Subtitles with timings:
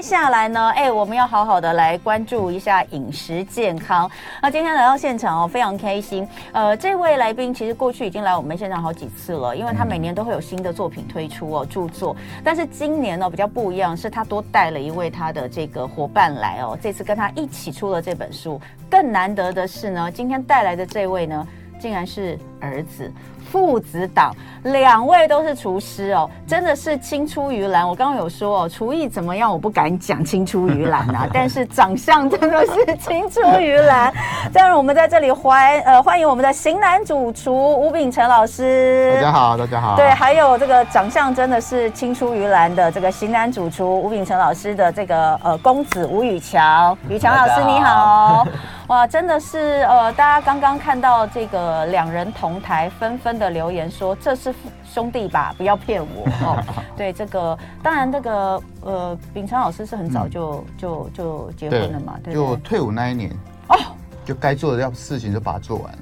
[0.00, 4.10] 接下来呢，哎，我们要好好的来关注一下饮食健康。
[4.40, 6.26] 那今天来到现场哦，非常开心。
[6.52, 12.16] 呃，这位来宾其实过去已经来我们现场好几次了，因为他每年都会有新的作品推出哦，著作。
[12.42, 18.58] 但是今年呢比较不一样，是他多带了一位他的这个伙伴来哦，这次跟他一起出了这本书。
[18.88, 21.46] 更难得的是呢，今天带来的这位呢，
[21.78, 23.12] 竟然是儿子。
[23.50, 24.32] 父子档，
[24.62, 27.86] 两位都是厨师哦，真的是青出于蓝。
[27.86, 34.12] 我刚刚有说哦，厨艺怎么样，我不敢讲青出于蓝啊， 但是长相真的是青出于蓝。
[34.52, 39.14] 这样我们在这里欢呃欢迎我们的型男主厨吴秉辰老师。
[39.16, 39.96] 大家好，大家好。
[39.96, 48.46] 对，还有这个长相真的是青出于蓝的这个型男主厨吴秉辰老师的这个呃公子吴宇乔， 宇乔老师你好。
[48.86, 54.54] 哇，真的是呃，大家刚刚看到这个两人同台，纷纷的留言说这是
[54.84, 56.62] 兄弟吧，不要骗我 哦。
[56.96, 63.30] 对，这个当然这个呃，秉承老师是很早就、嗯、就就结婚了嘛，对，就退伍那一年
[63.68, 63.76] 哦，
[64.24, 65.98] 就该做的要事情就把它做完了。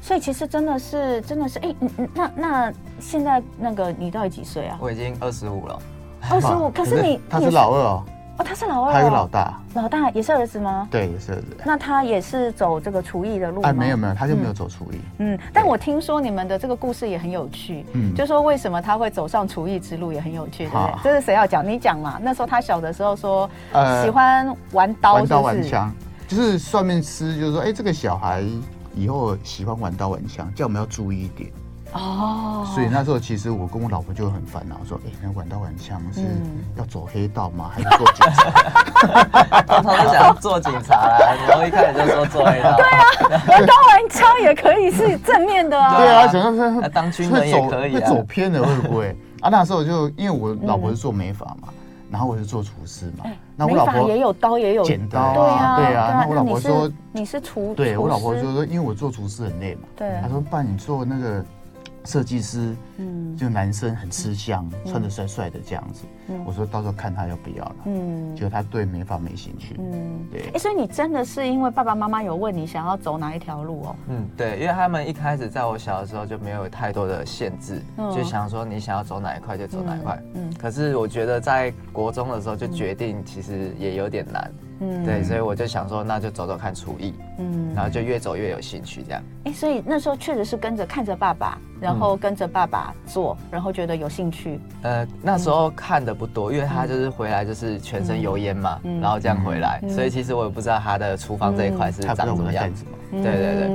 [0.00, 4.76] 所以其实真的是真的是哎，嗯嗯，那那现在那个你到底几岁啊？
[4.80, 5.78] 我已经二十五了，
[6.30, 8.04] 二十五，可是你 他是老二哦。
[8.38, 10.88] 哦，他是老二，他有老大，老大也是儿子吗？
[10.90, 11.56] 对，也是儿子。
[11.64, 13.68] 那他也是走这个厨艺的路吗？
[13.68, 14.96] 哎，没有没有，他就没有走厨艺。
[15.18, 20.94] 嗯，但我听说你们的这个故事也很有趣，嗯，就说为什么他会走上厨艺之路也很有趣，对不对？
[21.04, 21.66] 这是谁要讲？
[21.66, 22.18] 你讲嘛。
[22.22, 23.48] 那时候他小的时候说，
[24.02, 25.92] 喜欢玩刀，玩刀玩枪，
[26.26, 28.42] 就是算命师就是说，哎，这个小孩
[28.94, 31.50] 以后喜欢玩刀玩枪，叫我们要注意一点。
[31.92, 36.22] 哦，所以那时候其实我跟我老婆就很烦恼，说：“哎，那玩刀玩枪是
[36.76, 37.70] 要走黑道吗？
[37.74, 38.50] 还是做警察？”
[39.66, 42.76] 他们想做警察啦，然后一开始就说做黑道。
[42.76, 43.04] 对啊，
[43.48, 45.98] 玩刀玩枪也可以是正面的啊。
[45.98, 49.14] 对啊，想说是当军人也可以，会走偏了会不会？
[49.42, 51.68] 啊，那时候就因为我老婆是做美发嘛，
[52.10, 53.26] 然后我是做厨师嘛。
[53.54, 56.20] 那我老婆也有刀也有剪刀啊，对啊。
[56.22, 59.82] 那我老婆说你是厨，对我老婆就说，因为我做厨师很累嘛。
[59.94, 61.44] 对，她说爸，你做那个。
[62.04, 66.04] 设计师，嗯，就男生很吃香，嗯、穿的帅帅的这样子。
[66.28, 67.76] 嗯、我说到时候看他要不要了。
[67.86, 69.76] 嗯，结果他对美发没兴趣。
[69.78, 70.50] 嗯，对。
[70.54, 73.96] 哎，所以你真的是因为爸爸妈妈有问你想要走哪一条路哦？
[74.08, 80.20] 嗯，对，因为他们一开始在我小的时候就没有太多的限制，嗯、就想说你想要走哪一块就走哪一块。
[80.34, 84.50] 嗯，嗯，可是我觉得在国中的时候就决定，其实也有点难。
[84.82, 89.22] 嗯，对，所以我就想说，那就走走看厨艺，嗯，然后就越走越有兴趣，这样。
[89.44, 94.60] 哎，所以那时候确实是跟着看着爸爸，然后跟着爸爸做，然后觉得有兴趣。
[94.82, 102.84] 呃，那时候看的不多，因为他就是回来就是全身油烟嘛，然后这样回来，所以其实我也不知道他的厨房这一块是长什么样子。
[103.12, 103.68] 对对对，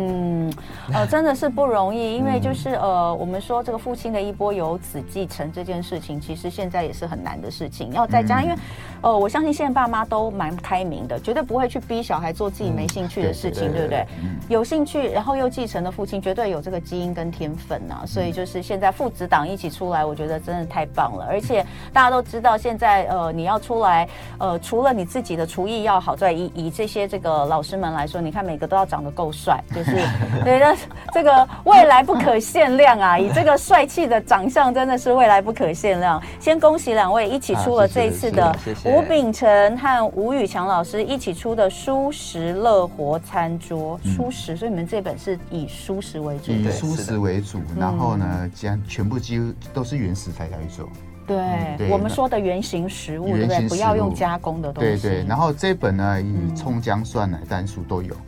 [0.89, 7.93] 嗯，呃，真的是不容易，因为就是呃，我们说这个父亲的一波由子继承这件事情，其实现在也是很难的事情。
[7.93, 8.55] 要在家，因为
[9.01, 14.05] 呃，我相信现在爸妈都蛮开明的，绝对不会去逼小孩做自己没兴趣的事情，对不对？
[14.49, 18.03] 有兴趣，然后又继承的父亲，绝对有这个基因跟天分呐。
[18.05, 21.25] 所以就是现在父子档一起出来，我觉得真的太棒了。
[21.29, 24.07] 而且大家都知道，现在呃，你要出来，
[24.39, 29.31] 呃，除了你自己的厨艺要好，在以以这些这个老师们来说，你看每个都要长得够。
[29.37, 29.91] 帅就是，
[30.45, 30.75] 对那，
[31.13, 33.17] 这个未来不可限量啊！
[33.19, 36.21] 以这个帅气的长相，真的是未来不可限量。
[36.39, 38.55] 先恭喜两位一起出了这一次的
[38.85, 50.87] 吴秉辰和吴宇强老师一起出的舒食乐活餐桌，舒食，所以你们这本是以舒食为主，以舒食为主，然后呢，将全部几乎都是原食材来做。
[51.27, 53.67] 对，我们说的原型食物，对不对？
[53.67, 54.89] 不要用加工的东西。
[54.91, 58.13] 对对，然后这本呢，以葱姜蒜奶蛋素都有。
[58.13, 58.19] 嗯，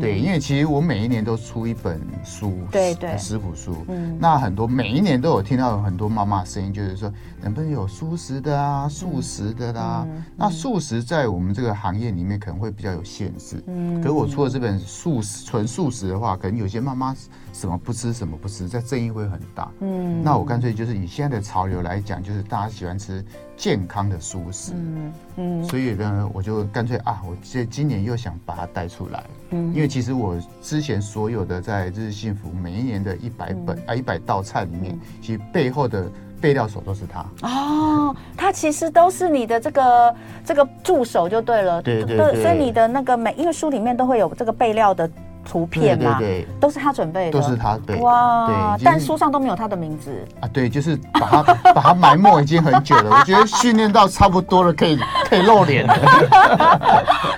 [0.00, 3.76] 对，因为其实我每一年都出一本书，对对，食谱书。
[3.88, 10.06] 嗯，那很多每一年都有听到有很多妈妈声音，就是说能不能有素食的啊，素食的啦、啊。
[10.08, 13.62] 嗯、那素食在我们这个行业里面可能会比较有限制。
[13.66, 17.14] 嗯，可是我出了这本素食纯素食的话，可能有些妈妈
[17.52, 19.70] 什么不吃什么不吃，在争议会很大。
[19.80, 23.24] 嗯，那我干脆就是以现在的潮流来讲，就是大家喜欢吃
[23.56, 24.72] 健康的素食。
[24.74, 29.24] 嗯嗯，所以呢，我就干脆啊，我这今年又想把它带出来。
[29.50, 36.10] 嗯，因为其实我之前所有的在日日幸福每一年的一百本啊一百道菜里面，其实背后的
[36.40, 37.24] 备料手都是他。
[37.46, 41.80] 哦，他其实都是你的这个这个助手就对了。
[41.82, 42.42] 对对对。
[42.42, 45.08] 所以你的那个每因为书里面都会有这个备料的
[45.44, 47.96] 图片嘛，对对对，都是他准备的，都是他对。
[47.96, 50.48] 哇，对，但书上都没有他的名字啊。
[50.52, 51.42] 对，就是把他
[51.74, 53.18] 把他埋没已经很久了。
[53.18, 54.98] 我觉得训练到差不多了，可以
[55.28, 55.94] 可以露脸了。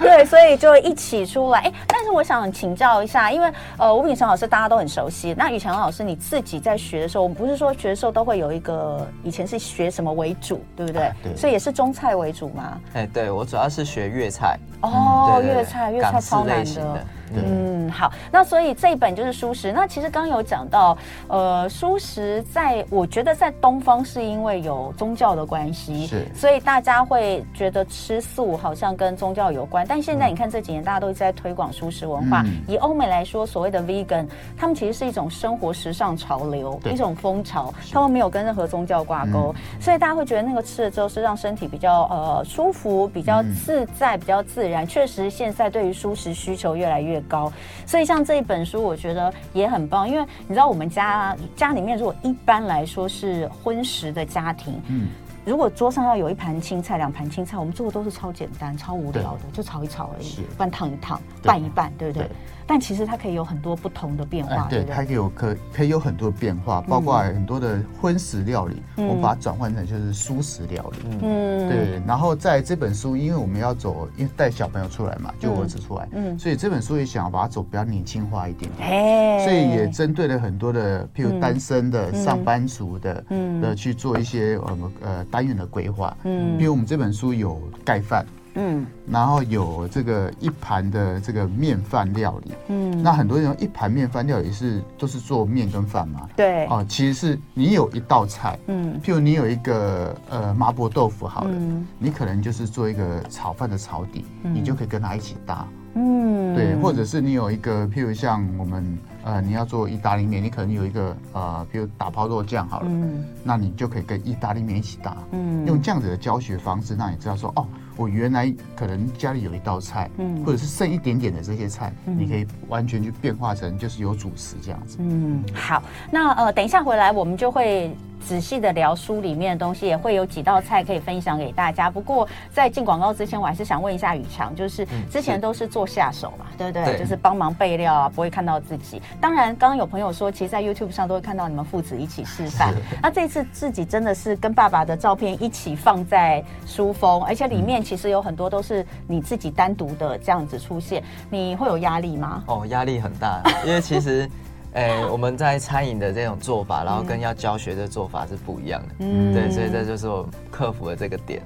[0.01, 1.61] 对，所以就一起出来。
[1.61, 5.35] 哎，但是我想请教一下，因为呃，吴炳成老师大家都很熟悉。
[5.37, 11.03] 那宇强老师你自己在学的时候，我们不是说学的时候都会有一个以前是学什么为主，对不对？
[11.05, 11.37] 啊、对。
[11.37, 12.79] 所以也是中菜为主吗？
[12.95, 14.59] 哎，对，我主要是学粤菜。
[14.83, 17.05] 哦，粤菜，粤菜超难的。
[17.43, 19.73] 嗯，好，那所以这一本就是蔬食。
[19.73, 20.97] 那其实刚刚有讲到，
[21.29, 29.85] 呃，蔬食在我觉得在东方是因为有宗教的关系，是，所以大家会觉得吃素好像跟宗教有关。
[29.89, 32.43] 但现在你看这几年大家都一直在推广蔬食文化。
[32.43, 34.27] 嗯、以欧美来说，所谓的 vegan，
[34.57, 44.87] 他们其实是一种生活时尚潮流，一种风潮，他们没有跟任何宗教挂钩，嗯、所以大家会觉得那个吃了之后是让身体比较呃舒服、比较自在、比较自然。
[44.87, 47.53] 确实，现在对于蔬食需求越来越高，
[47.87, 50.09] 所以像这一本书，我觉得也很棒。
[50.09, 55.09] 因为你知道，我们家家里面如果一般来说是荤食的家庭，嗯，
[55.45, 62.29] 如果桌上要有一盘青菜、两盘青菜，我们做的都是超简单、超无聊的，就炒一炒而已，不然烫一烫、拌一拌，对不对？
[62.67, 72.03] 但其实它可以有很多不同的变化，对，它可以有可可以有很多变化，包括很多的荤食料理，我们把它转换成就是素食料理，嗯，对。
[72.07, 88.25] 然后在这本书，因为我们要走，因为带小朋友出来嘛，就我儿子出来，嗯，所以这本书也想要把它走比较年轻化一点，哎，所以也针对了很多的，譬如单身的、上班族的，嗯，的去做一些呃呃单元的规划，嗯，比如我们这本书有盖饭。
[88.55, 117.67] 嗯，然后有这个一盘的这个面饭料理，嗯，那很多人用一盘面饭料理是都是做面跟饭嘛，对，哦，其实是你有一道菜，嗯，譬如你有一个呃麻婆豆腐好了，嗯，你可能就是做一个炒饭的炒底，嗯，你就可以跟它一起搭，嗯，对，或者是你有一个譬如像我们呃你要做意大利面，你可能有一个呃譬如打泡肉酱好了，嗯，那你就可以跟意大利面一起搭，嗯，用这样子的教学方式让你知道说哦。
[117.97, 124.99] 我原来可能家里有一道菜，嗯，或者是剩一点点的这些菜，嗯，你可以完全去变化成就是有主食这样子。
[125.01, 127.95] 嗯，好，那呃，等一下回来我们就会。
[128.27, 131.91] 仔细的聊书里面的东西，也会有几道菜可以分享给大家。
[131.91, 136.85] 不过在进广告之前，我还是想问一下宇强，就是之前都是做下手嘛，嗯、对不对？
[136.85, 139.01] 对，就是帮忙备料啊，不会看到自己。
[139.21, 142.73] 当然，刚刚有朋友说，其实，在 YouTube 上都会看到你们父子一起示范。
[143.03, 152.43] 那这次自己真的是跟爸爸的照片一起放在书封，而且里面其实有很多都是你自己单独的这样子出现，你会有压力吗？
[152.47, 154.29] 哦，压力很大，因为其实。
[154.75, 158.89] 哎、欸，我们在餐饮的这种做法，然后跟要教学的做法是不一样的。
[158.99, 161.41] 嗯，对，所以这就是我克服了这个点。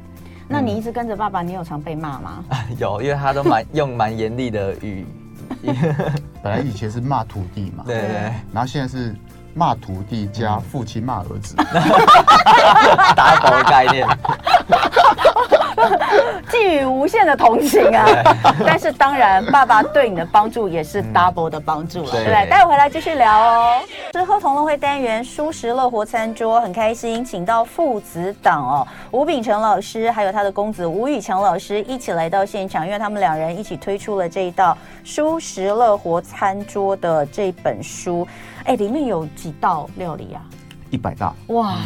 [0.49, 2.43] 那你一直跟着爸爸，你有常被骂吗？
[2.81, 5.07] 有，因为他都蛮用蛮严厉的语。
[6.43, 8.09] 本来以前是骂徒弟嘛，对对，
[8.53, 9.15] 然后现在是
[9.55, 11.55] 骂徒弟加父亲骂儿子，
[13.15, 14.07] 打狗的概念。
[16.51, 18.07] 寄予无限的同情啊！
[18.67, 22.49] 但是当然，爸爸对你的帮助也是 double 的帮助了，对不对？
[22.49, 23.81] 待会回来继续聊哦。
[24.13, 38.27] 吃喝同乐会单元，舒食乐活餐桌，很开心，请到父子档哦，吴秉成老师还有他的公子吴宇强老师一起来到现场，因为他们两人一起推出了这一道舒食乐活餐桌的这本书。
[38.65, 40.43] 哎，里面有几道料理啊？
[40.91, 41.35] 一百道。
[41.49, 41.77] 哇！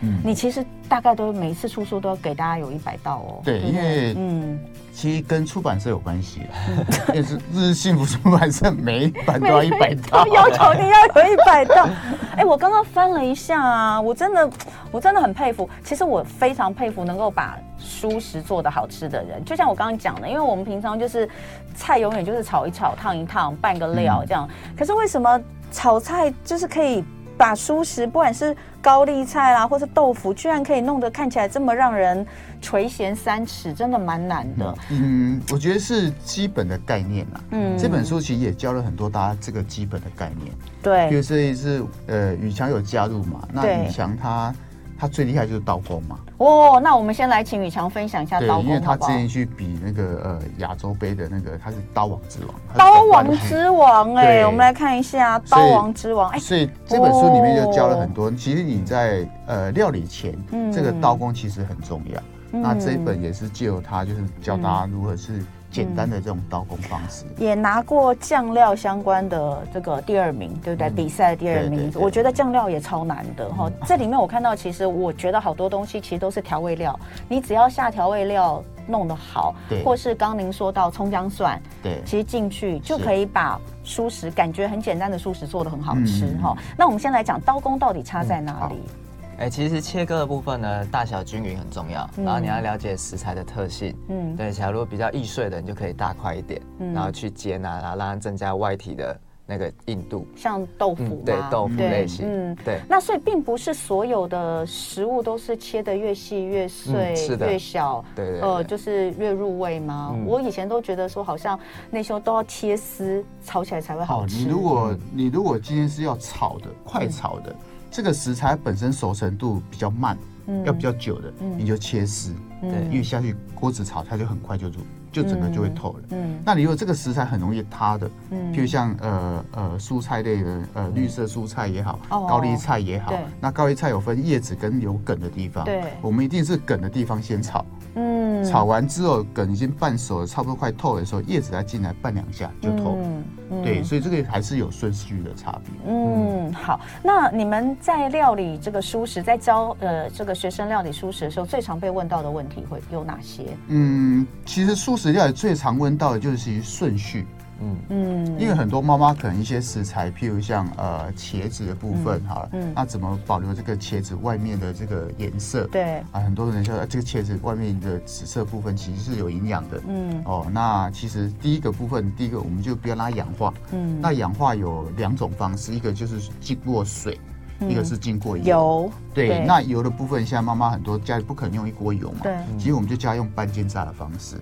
[0.00, 3.40] 嗯，你其实大概都每一次出书都要给大家有一百道哦。
[3.44, 4.58] 对，因为嗯，
[4.92, 7.14] 其实跟出版社有关系啊。
[7.14, 11.88] 也是日日幸福出版社每一版都要一百道，要求你要有一百道。
[12.36, 14.50] 哎，我刚刚翻了一下啊，我真的
[14.90, 15.70] 我真的很佩服。
[15.84, 19.44] 其实我非常佩服能够把蔬食做的好吃的人。
[19.44, 21.28] 就像我刚刚讲的，因为我们平常就是
[21.76, 24.48] 菜永远就是炒一炒、烫一烫、拌个料这样。
[24.76, 27.04] 可是为什么炒菜就是可以？
[27.40, 32.26] 把蔬食，不管是高丽菜啦，或是豆腐，居然可以弄得看起来这么让人
[32.60, 34.74] 垂涎三尺，真的蛮难的。
[34.90, 37.40] 嗯，我觉得是基本的概念啦。
[37.52, 40.52] 嗯，这本书其实也教了很多大家这个基本的概念。
[40.82, 43.48] 对，比如这一次，呃，宇强有加入嘛？
[43.50, 44.54] 那宇强他。
[45.00, 46.18] 他最厉害就是刀工嘛。
[46.36, 48.66] 哦，那我们先来请宇强分享一下刀工。
[48.66, 52.54] 因为他之前去比那个呃亚洲杯的那个，他是刀王之王。
[52.76, 56.28] 刀王之王哎、欸，我们来看一下刀王之王。
[56.32, 58.26] 哎，所以这本书里面就教了很多。
[58.26, 62.20] 哦、其实你在呃料理前，嗯、这个刀工其实很重要。
[62.52, 70.88] 嗯、那这一本也是借由他，就是教大家如何是简单的这种刀工方式，也拿过酱料相关的这个第二名，对不对？
[70.88, 73.68] 嗯、比赛的第二名，我觉得酱料也超难的哈。
[73.68, 76.98] 嗯、这里面我看到，其实我觉得好多东西其实都是调味料，
[77.28, 86.54] 你只要下调味料弄得好，对，或是刚您说到葱姜蒜，对，其实进去就可以把蔬食感觉很简单的蔬食做的很好吃哈。
[86.56, 88.74] 嗯、那我们先来讲刀工到底差在哪里？
[88.74, 88.99] 嗯
[89.40, 92.06] 哎、欸，其实切割的部分呢，大小均匀很重要。
[92.18, 93.96] 嗯、然后你要了解食材的特性。
[94.08, 100.26] 嗯，对，假如比较易碎的，你就可以大块一点，嗯、然后去煎啊，然后让它增加外体的那个硬度。
[100.36, 102.26] 像豆腐、嗯，对，豆腐类型。
[102.28, 102.80] 嗯，对。
[102.86, 108.46] 那所以并不是所有的食物都是切得越细越碎，嗯、越小，对，对对。
[108.46, 110.10] 呃，就是越入味吗？
[110.12, 114.36] 嗯、我以前都觉得说，好像那些都要切丝，炒起来才会好吃。
[114.36, 117.56] 好，你如果你如果今天是要炒的，快炒的。
[117.90, 120.16] 嗯这个食材本身熟成度比较慢，
[120.46, 124.78] 嗯、要比较久的，嗯、你就切丝，对、嗯，因为下去锅子炒，它就很快就煮，
[125.10, 126.00] 就整个就会透了。
[126.10, 137.66] 嗯，那你如果这个食材很容易塌的，嗯，譬如像呃呃蔬菜类的，呃绿色蔬菜也好，哦、高丽菜也好，哦、那高丽菜有分叶子跟有梗的地方，对，我们一定是梗的地方先炒。
[137.96, 142.96] 嗯，炒完之后，梗已经半熟了，差不多快透的时候，叶子再进来拌两下就透。
[143.02, 145.92] 嗯嗯、对，所以这个还是有顺序的差别。
[145.92, 153.44] 嗯，好，那你们在料理这个蔬食，在教呃这个学生料理蔬食的时候，最常被问到的问题会有哪些？
[153.68, 157.26] 嗯，其实素食料理最常问到的就是顺序。
[157.60, 165.66] 嗯嗯，因为很多妈妈可能一些食材，譬如像呃茄子的部分哈，嗯，那怎么保留这个茄子外面的这个颜色？
[165.66, 169.80] 对啊，很多人说这个茄子外面的紫色部分其实是有营养的。
[169.86, 173.52] 嗯哦，那其实第一个部分，第一个我们就不要让它氧化。
[173.72, 177.20] 嗯，那氧化有两种方式，一个就是经过水，
[177.60, 178.90] 一个是经过油。
[179.12, 182.20] 对，那油的部分，现在妈妈很多家里不可能用一锅油嘛。
[182.22, 184.36] 对，其实我们就家用半煎炸的方式。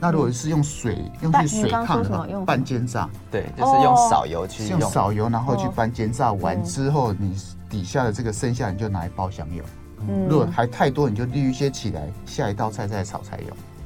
[0.00, 7.36] 那如果是用水，用去水烫的话，半煎炸，对，就是用少油去用少油，然后去半煎炸完之后，你
[7.68, 9.62] 底下的这个剩下你就拿来爆香油。
[10.26, 13.38] 如果还太多，你就滤一些起来，下一道菜再炒才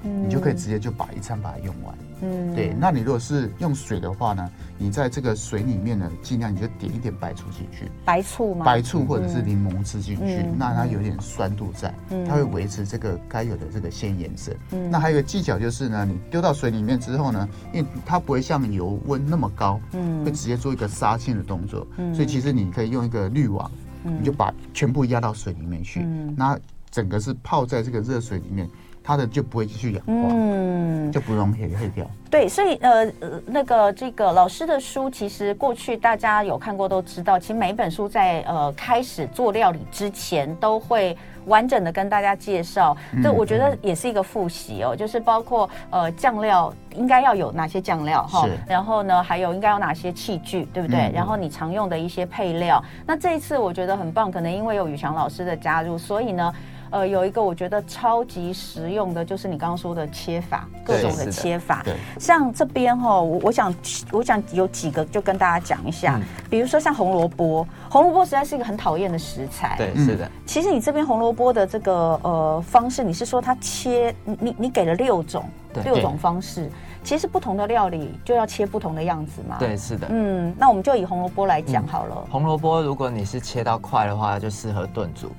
[0.05, 0.25] 有。
[0.25, 1.95] 你就可以直接就把一餐把它用完。
[2.23, 2.75] 嗯，对。
[2.79, 7.91] 那你如果是用水的话呢，你在这个水里面呢，尽量你就点一点白醋进去。
[8.05, 8.65] 白醋吗？
[8.65, 11.93] 白醋或者是柠檬汁进去，那它有点酸度在，
[12.27, 14.53] 它会维持这个该有的这个鲜颜色。
[14.71, 14.91] 嗯。
[14.91, 21.87] 那还有一个技巧就是呢，你丢到水里面之后呢，因为它不会像油温那么高，嗯，会直接做一个杀青的动作。
[21.97, 22.15] 嗯。
[22.15, 23.71] 所以其实你可以用一个滤网，
[24.03, 26.59] 你就把全部压到水里面去，嗯，那
[26.91, 28.69] 整个是泡在这个热水里面。
[29.07, 32.07] 它的就不会继续氧化，嗯，就不容易黑掉。
[32.31, 33.07] 对，所以呃，
[33.45, 42.97] 那个这个老师的书，其实过去大家有看过都知道，其实每一本书在呃开始做料理之前，都会完整的跟大家介绍。
[43.23, 51.11] 这我觉得也是一个复习哦，就是包括呃酱料应该要有哪些酱料哈，然后呢还有应该有哪些器具，对不对？
[51.11, 52.83] 嗯、然后你常用的一些配料。
[53.07, 56.53] 那这一次我觉得很棒，可能因为有宇翔老师的加入，所以呢。
[56.95, 61.83] 呃，有一个我觉得超级实用的，就是你刚刚说的切法，各种的切法。
[61.85, 63.75] 对，像这边哈，我我想
[64.13, 69.75] 我想有几个就跟大家讲一下，比如说像红萝卜，红萝卜实在是一个很讨厌的食材。
[69.77, 70.31] 对，是的。
[70.47, 75.45] 其实你这边红萝卜的这个呃方式，你是说它切，你你给了六种，
[75.83, 76.71] 六种方式，
[77.03, 79.57] 其实不同的料理就要切不同的样子嘛。
[79.59, 80.07] 对，是的。
[80.11, 82.25] 嗯，那我们就以红萝卜来讲好了。
[82.31, 85.33] 红萝卜如果你是切到块的话，就适合炖煮。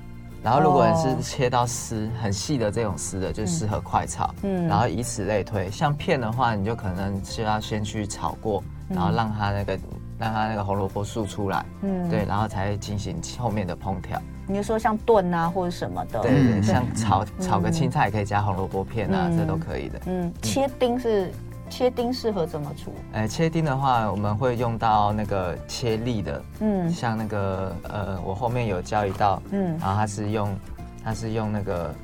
[0.46, 4.32] 然后，如果你是切到丝很细的这种丝的，就适合快炒。
[4.44, 5.68] 嗯，然后以此类推。
[5.72, 9.76] 像片的话，你就可能需要先去炒过，然后让它那个
[10.16, 11.66] 让它那个红萝卜素出来。
[11.82, 14.22] 嗯，对，然后才进行后面的烹调。
[14.46, 20.00] 你就说像炖啊或者什么的，对对，像炒炒个青菜也可以加红萝卜片啊，这都可以的。
[20.06, 21.28] 嗯，切丁是。
[21.76, 22.90] 切丁适合怎么煮？
[23.12, 30.58] 哎、欸，切丁的话，我们会用到那个切粒的，嗯，像那个呃，我后面有教一道，嗯，然后它是用，
[31.04, 31.94] 它是用那个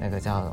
[0.00, 0.52] 那个叫，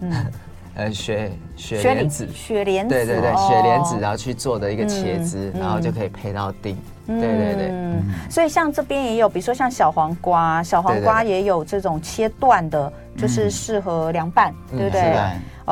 [0.00, 0.12] 嗯，
[0.76, 6.76] 呃，雪雪莲子，雪莲子，对对对，雪莲子，然后去做的一个茄子，嗯、然后就可以配到丁，
[7.06, 15.16] 嗯、对对对，嗯，所以像这边也有，比如说像小黄瓜，小黄瓜也有这种切断的，就是适合凉拌，嗯、对不对？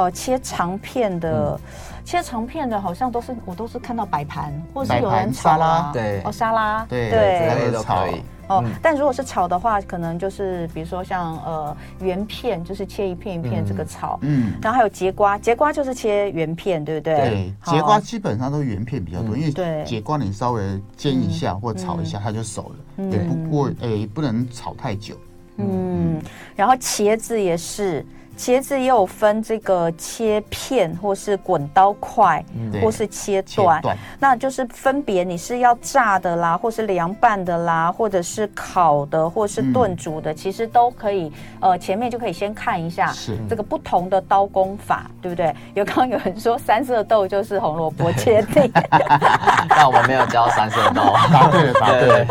[0.01, 1.61] 哦、呃，切长片的，嗯、
[2.05, 8.23] 切长片的，好像都是我都是看到摆盘，或者是有人炒啊，对，哦沙拉，对对，这些都可以。
[8.49, 17.15] 哦，嗯、但如果是炒的话，可能就是比如说像呃圆片，就是切一片一片这个炒，嗯，然后还有节瓜，节瓜就是切圆片，对不对？
[17.15, 20.63] 对，节瓜基本上都圆片比较多，嗯、因为节瓜你稍微
[20.97, 25.15] 煎一下或炒一下它就熟了，也、嗯、不过诶不能炒太久，
[25.59, 26.21] 嗯，
[26.57, 28.05] 然后茄子也是。
[28.41, 41.31] 茄子也有分这个切片，或是滚刀块，嗯、或是切断，断那就是分别你是要炸的啦，或是凉拌的啦，或者是烤的，或是炖煮的，嗯、其实都可以。
[41.61, 43.13] 呃，前面就可以先看一下
[43.47, 45.55] 这个不同的刀工法，是对不对？
[45.75, 48.71] 有刚刚有人说三色豆就是红萝卜切片，
[49.69, 52.25] 但我们没有教三色豆，答对了，答对了，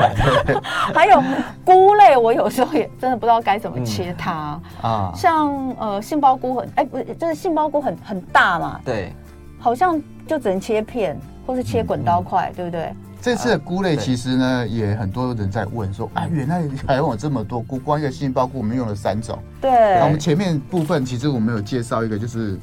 [0.44, 0.56] 对。
[0.92, 1.22] 还有
[1.64, 4.60] 菇类，我有时候也真的不知道该怎么切它啊。
[4.82, 9.14] 嗯、像呃杏鲍菇很哎，不是，就是杏鲍菇很很大嘛，对，
[9.58, 12.94] 好像就只能切片或是切滚刀块，嗯、对不对？
[13.22, 19.38] 这次的菇类其实呢，呃、也很多人在问说啊，原来台湾有这么多菇，光一个杏鲍菇我们用了三种。
[19.60, 19.70] 对。
[19.70, 22.58] 然后我们前面部分其实我们有介绍一个，就是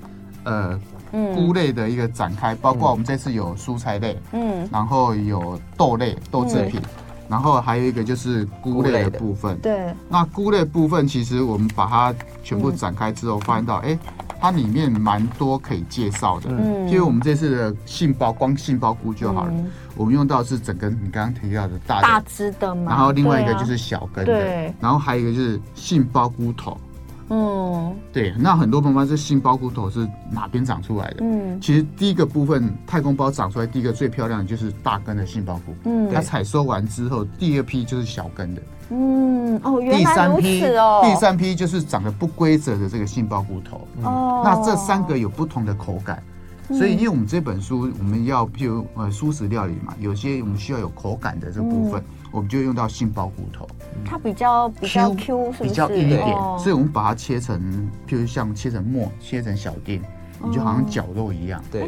[0.44, 0.80] 呃，
[1.34, 6.90] 菇类的一个展开，嗯、包括我们这次有蔬菜类，嗯，然后有豆类豆制品，嗯、
[7.28, 9.58] 然后还有一个就是菇类的部分。
[9.58, 9.94] 对。
[10.08, 13.98] 那菇类部分其实我们把它全部展开之后，发现到哎。
[14.38, 26.78] 它里面蛮多可以介绍的，嗯，因为我们这次的杏鲍光杏鲍菇就好了，嗯、我们用到是整根你刚刚提到的大大枝的嘛，然后另外一个就是小根的，对，然后还有一个就是杏鲍菇头，
[27.28, 31.16] 嗯，对，那很多朋友问这杏鲍菇头是哪边长出来的？
[31.20, 38.62] 嗯，其实第一个部分太空包长出来第一个最漂亮的就是大根的杏鲍菇，嗯，它采收完之后第二批就是小根的。
[38.90, 41.02] 嗯哦，原来如此哦。
[41.04, 43.80] 第三批就是长得不规则的这个杏鲍菇头。
[44.02, 46.22] 哦，那这三个有不同的口感，
[46.68, 52.00] 所以因为我们这本书我们要譬如呃蔬食料理嘛，有些我们需要有口感的这部分，
[52.32, 53.66] 我们就用到杏鲍骨头。
[54.04, 57.60] 它比较比较 Q，比较硬一点，所以我们把它切成
[58.06, 60.02] 譬如像切成末，切成小丁，
[60.42, 61.62] 你就好像绞肉一样。
[61.70, 61.86] 对。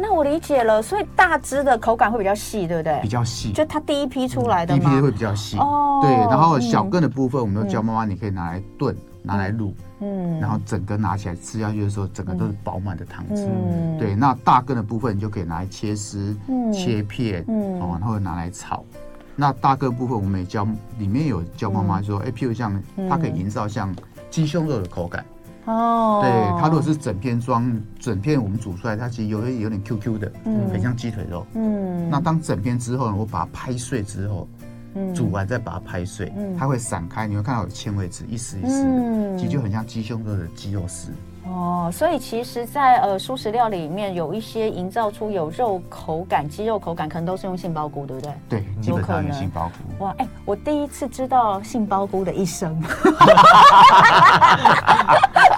[0.00, 3.00] 那我理解了，所以大只的口感会比较细，对不对？
[3.02, 5.58] 比较细，就它第一批出来的，第一批会比较细。
[5.58, 13.44] 哦，对，然后小根的部分，我们都教妈妈，你可以拿来炖，拿来卤，嗯，然后整根拿起来吃下去的时候，整个都是饱满的汤汁。
[13.46, 16.36] 嗯，对，那大根的部分，你就可以拿来切丝、
[16.72, 18.84] 切片，嗯，然后拿来炒。
[19.40, 20.66] 那大个部分，我们也教，
[20.98, 23.94] 里面有教妈妈说，哎，譬如像它可以营造像
[24.30, 25.24] 鸡胸肉的口感。
[25.66, 32.10] 哦，对，它如果是整片装，整片我们煮出来，它其实有有点 Q Q 的，嗯，很像鸡腿肉，嗯。
[32.10, 34.48] 那当整片之后呢，我把它拍碎之后，
[34.94, 41.12] 嗯，煮完再把它拍碎，嗯，它会散开，你会看到有纤维质，一丝一丝的，嗯，其实就很像鸡胸肉的鸡肉丝。
[41.50, 48.32] 哦，所以其实在，在呃素食料里面有一些营造出有肉口感、鸡肉口感，可能都是用杏鲍菇，对不对？
[48.48, 50.04] 对，基本上用杏鲍菇。
[50.04, 52.78] 哇，哎、欸，我第一次知道杏鲍菇的一生。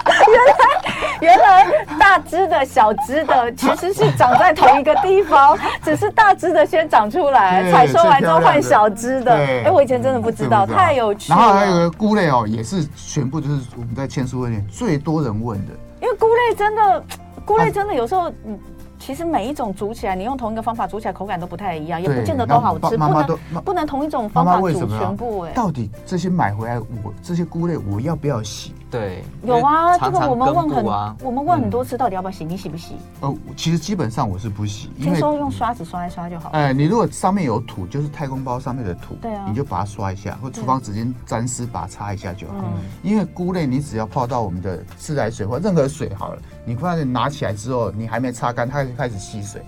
[2.11, 9.33] 大只的小只的 其实是长在同一个地方， 只是大只的先长出来，采收完之后换小只的。
[9.33, 11.39] 哎、欸，我以前真的不知道，知道太有趣了。
[11.39, 15.71] 然后还有个菇类哦，也是全部就是我们在签书里面最多人问的，
[16.01, 17.03] 因为菇类真的，
[17.45, 18.59] 菇类真的有时候嗯。
[18.99, 22.95] 其实每一种煮起来，你用同一个方法煮起来，口感都不太一样，也不见得都好吃。
[22.95, 25.51] 妈妈都不能不能同一种方法煮全部哎。
[25.53, 28.75] 到底这些买回来，我这些菇类我要不要洗？
[28.91, 30.85] 对，有啊，这个我们问很，
[31.23, 32.43] 我们问很多次，到底要不要洗？
[32.43, 32.95] 你洗不洗？
[33.21, 36.49] 呃，其实基本上我是不洗，听说用刷子刷一刷就好。
[36.49, 42.65] 哎，你如果上面有土，就是太空包上面的土，对啊，你就把它刷一下，或厨房纸巾沾湿把它擦一下就好。
[43.01, 49.61] 因为菇类你只要泡到我们的自来水或任何水好了，你发现拿起来之后，你还没擦干，它就开始吸水。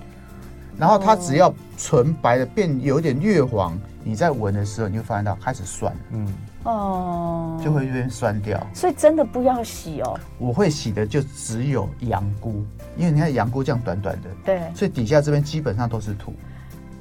[0.75, 6.27] 然后它只要纯白的变有点略黄，你在闻的时候，你就发现到开始酸，嗯，
[6.63, 8.61] 哦，就会有点酸掉。
[8.73, 10.19] 所以真的不要洗哦。
[10.37, 12.63] 我会洗的就只有羊菇，
[12.97, 16.33] 因为你看羊菇这样短短的，对，所以底下这边基本上都是土，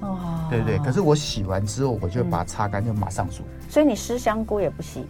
[0.01, 0.79] 哦，对对。
[0.79, 3.43] 可是我洗完之后，我就把它擦干，就马上煮。
[3.69, 5.07] 所以你湿香菇也不洗？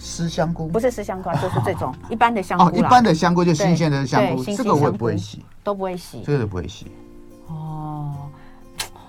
[0.00, 2.64] 湿香菇不是湿香菇，就是这种 一般的香菇。
[2.64, 6.86] 哦，一般的香菇就新鲜的香菇，这个我也不会洗，都不会洗，这个都不会洗。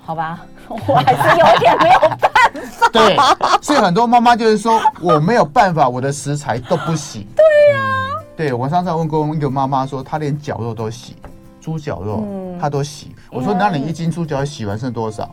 [0.10, 2.90] 好吧，我还是有点没有办法。
[2.92, 3.16] 对，
[3.62, 7.28] 所以很多妈妈就是说我没有办法，我的食材都不洗。
[7.36, 7.46] 对
[7.76, 11.16] 呀、啊，对我上次问过一个妈妈说，她连绞肉都洗，
[11.62, 12.26] 猪绞肉
[12.60, 13.16] 她都洗。
[13.30, 15.30] 我说那你一斤猪脚洗完剩多少？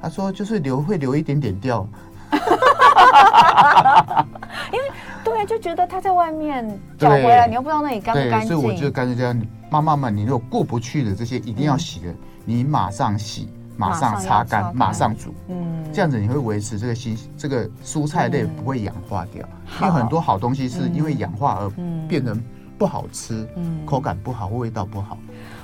[0.00, 1.86] 她说就是留会留一点点掉。
[4.72, 4.84] 因为
[5.22, 6.66] 对，就觉得他在外面
[6.98, 8.48] 找回来，你又不知道那里干不干净。
[8.48, 12.06] 所以我就干脆这样，妈妈们，你如果过不去的这些一定要洗的，
[12.46, 13.52] 你马上洗。
[13.76, 19.46] 马上擦干，马上煮，嗯，这样子你会维持这个新这个蔬菜类不会氧化掉，
[19.80, 21.70] 因为很多好东西是因为氧化而
[22.08, 22.40] 变成
[22.78, 25.18] 不好吃，嗯，口感不好，味道不好。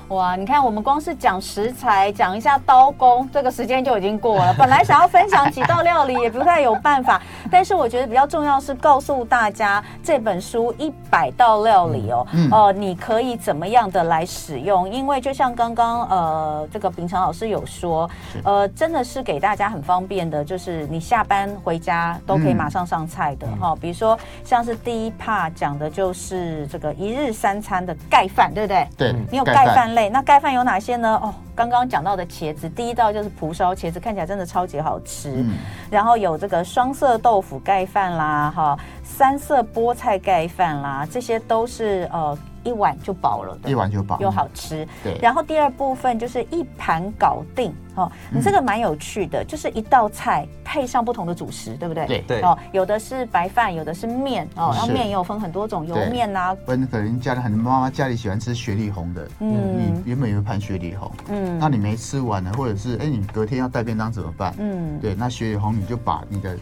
[0.09, 4.53] 哇，你看我们光是讲食材，讲一下刀工，这个时间就已经过了。
[4.55, 7.23] 本来想要分享几道料理，也不太有办法。
[7.51, 14.89] 但是我觉得比较重要是告诉大家这本书一百道料理哦，嗯、呃，你可以怎么样的来使用？
[14.89, 18.09] 因为就像刚刚呃这个秉承老师有说，
[18.45, 23.79] 呃，真的是给大家很方便的，就是你下班回家都可以马上上菜的哈、嗯。
[23.81, 28.89] 比如说像是第一 part 讲的就是这个一日三餐的盖饭，对不对？
[28.97, 30.09] 对，你有盖饭类。
[30.09, 31.19] 那盖饭有哪些呢？
[31.23, 31.35] 哦，
[31.69, 35.31] 刚刚讲到的茄子，第一道就是蒲烧茄子，看起来真的超级好吃。
[35.31, 35.59] 嗯、
[35.91, 42.39] 然后有这个双色豆腐盖饭啦，哈，三色菠菜盖饭啦，这些都是呃。
[42.63, 44.87] 一碗就饱了，一碗就饱，又好吃。
[45.03, 48.11] 对，然后第二部分就是一盘搞定哦。
[48.31, 52.07] 你这个蛮有趣的，就是一道菜配上不同的主食，对不对？
[52.07, 52.41] 对对。
[52.43, 54.73] 哦，有的是白饭，有的是面哦。
[54.75, 56.57] 然后面也有分很多种，油面呐。
[56.67, 64.55] 分可能家里很多妈妈家里喜欢吃雪里红的，嗯，你原本有一盘雪里红，嗯，那你没吃完呢，或者是哎，你隔天要带便当怎么办？
[64.59, 66.57] 嗯，对，那雪里红你就把你的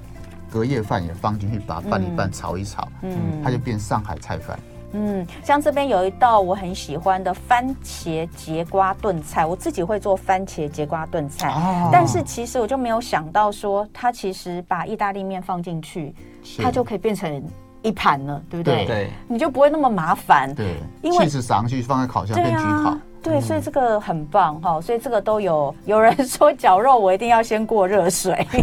[0.50, 4.58] 隔夜饭也放进去，把饭里饭炒一炒，嗯，它就变上海菜饭。
[4.92, 16.14] 嗯，像这边有一道我很喜欢的番茄节瓜炖菜，我自己会做番茄节瓜炖菜，哦，但是其实我就没有想到说，它其实把意大利面放进去，
[16.62, 17.42] 它就可以变成
[17.82, 18.86] 一盘了，对不对？
[18.86, 20.54] 对，你就不会那么麻烦。
[20.54, 22.96] 对，因为起司上去放在烤箱边焗烤。
[23.20, 28.46] 对，所以这个很棒哈，所以这个都有有人说绞肉，我一定要先过热水。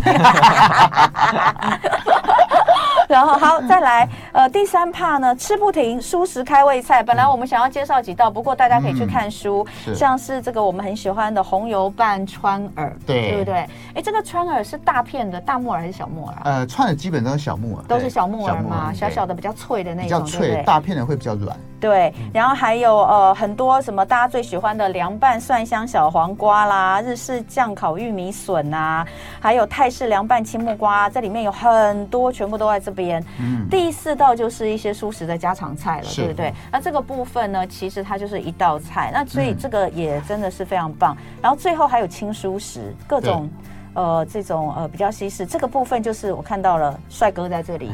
[3.09, 7.03] 然后好，再来，呃，第三 part 呢，吃不停，蔬食开胃菜。
[7.03, 13.55] 本来我们想要介绍几道，不过大家可以去看书，嗯、像是这个我们很喜欢的红油拌川耳，对，对不对？
[13.93, 16.35] 哎，这个川耳是大片的大木耳还是小木耳？
[16.43, 21.55] 呃，川耳基本都是小木耳，都是小木耳嘛，小小的比较脆的那种，比较脆，大片的会比较软。
[21.85, 29.05] 对，然后还有呃很多什么大家最喜欢的凉拌蒜香小黄瓜啦，日式酱烤玉米笋啊，
[29.39, 33.23] 还有泰式凉拌青木瓜，这里面有很多，全部都在这边。
[33.39, 36.51] 嗯，第四道就是一些蔬食的家常菜了，对不对？
[36.71, 41.15] 那这个部分呢，其实它就是一道菜，那所以这个也真的是非常棒。
[41.19, 43.47] 嗯、然后最后还有轻蔬食，各种
[43.93, 47.91] 呃这种呃比较西式，这个部分就是我看到了帅哥在这里，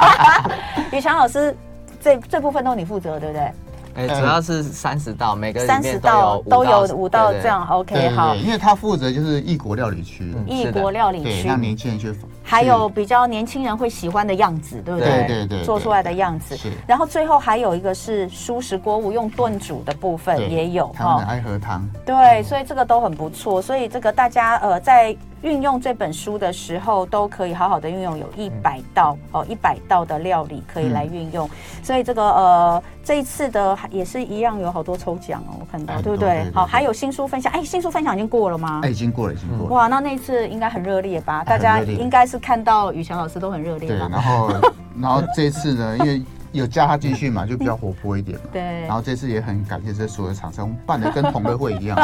[0.92, 1.56] 宇强老师。
[2.00, 3.52] 这这部分都你负责，对不对？
[3.94, 8.32] 哎，主要是三十道，每个三十道都有五道这样，OK，好。
[8.36, 15.26] 因为他负责就是异国料理区，异国料理区让年轻人去，还有比较年轻人会喜欢的样子，对不对？
[15.26, 16.56] 对对，做出来的样子。
[16.86, 21.84] 然后最后还有一个是蔬食锅物用炖煮的部分也有，他们爱喝汤。
[22.06, 23.60] 对，所以这个都很不错。
[23.60, 25.16] 所以这个大家呃在。
[25.42, 31.48] 运用这本书的时候，都可以好好的运用，有一百道哦，一百道的料理可以来运用。
[31.82, 36.50] 所以这个呃，这一次的也是一样，有好多抽奖哦，我看到对不对？
[36.52, 38.80] 好，还有新书分享，哎，新书分享已经过了吗？
[38.82, 39.74] 哎，已经过了，已经过了。
[39.74, 41.44] 哇，那那一次应该很热烈吧？
[41.44, 43.88] 大家应该是看到宇强老师都很热烈。
[43.88, 44.50] 对，然后
[45.00, 46.22] 然后这次呢，因为。
[46.52, 48.44] 有加他进去嘛， 就比较活泼一点嘛。
[48.52, 48.62] 对。
[48.82, 51.96] 然后这次也很感谢这所有厂商办的跟同乐会一样。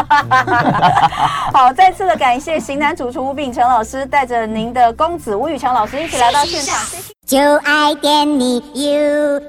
[1.52, 6.78] 好，再次的感谢型男主厨吴秉承老师带着您的公子吴宇强老师一起来到现场。
[7.26, 9.40] 就爱点你 UFO